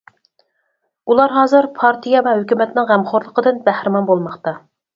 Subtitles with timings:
[1.11, 4.59] ئۇلار ھازىر پارتىيە ۋە ھۆكۈمەتنىڭ غەمخورلۇقىدىن بەھرىمەن بولماقتا.